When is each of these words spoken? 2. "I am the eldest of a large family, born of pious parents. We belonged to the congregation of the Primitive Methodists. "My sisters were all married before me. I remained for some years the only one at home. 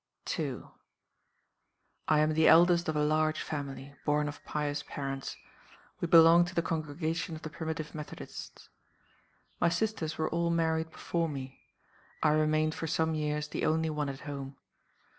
2. 0.25 0.67
"I 2.07 2.21
am 2.21 2.33
the 2.33 2.47
eldest 2.47 2.89
of 2.89 2.95
a 2.95 3.03
large 3.03 3.39
family, 3.39 3.93
born 4.03 4.27
of 4.27 4.43
pious 4.43 4.81
parents. 4.81 5.37
We 5.99 6.07
belonged 6.07 6.47
to 6.47 6.55
the 6.55 6.63
congregation 6.63 7.35
of 7.35 7.43
the 7.43 7.51
Primitive 7.51 7.93
Methodists. 7.93 8.69
"My 9.59 9.69
sisters 9.69 10.17
were 10.17 10.31
all 10.31 10.49
married 10.49 10.89
before 10.89 11.29
me. 11.29 11.59
I 12.23 12.29
remained 12.31 12.73
for 12.73 12.87
some 12.87 13.13
years 13.13 13.47
the 13.47 13.63
only 13.63 13.91
one 13.91 14.09
at 14.09 14.21
home. 14.21 14.57